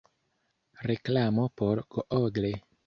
[0.87, 2.59] Reklamo por Google.